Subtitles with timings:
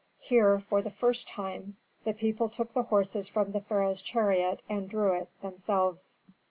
[0.17, 4.89] Here, for the first time, the people took the horses from the pharaoh's chariot and
[4.89, 6.17] drew it themselves.